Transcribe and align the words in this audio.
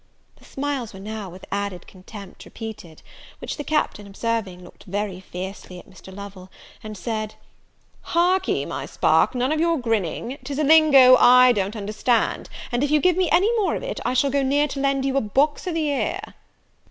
The 0.37 0.45
smiles 0.45 0.95
were 0.95 0.99
now, 0.99 1.29
with 1.29 1.45
added 1.51 1.85
contempt, 1.85 2.43
repeated; 2.45 3.03
which 3.37 3.57
the 3.57 3.63
Captain 3.63 4.07
observing, 4.07 4.63
looked 4.63 4.85
very 4.85 5.19
fiercely 5.19 5.77
at 5.77 5.87
Mr. 5.87 6.11
Lovel, 6.11 6.49
and 6.83 6.97
said, 6.97 7.35
"Hark'ee 8.15 8.65
my 8.65 8.87
spark, 8.87 9.35
none 9.35 9.51
of 9.51 9.59
your 9.59 9.77
grinning! 9.77 10.39
'tis 10.43 10.57
a 10.57 10.63
lingo 10.63 11.17
I 11.17 11.51
don't 11.51 11.75
understand; 11.75 12.49
and 12.71 12.83
if 12.83 12.89
you 12.89 12.99
give 12.99 13.15
me 13.15 13.29
any 13.29 13.55
more 13.59 13.75
of 13.75 13.83
it, 13.83 13.99
I 14.03 14.15
shall 14.15 14.31
go 14.31 14.41
near 14.41 14.67
to 14.69 14.79
lend 14.79 15.05
you 15.05 15.15
a 15.17 15.21
box 15.21 15.67
o' 15.67 15.71
the 15.71 15.89
ear." 15.89 16.19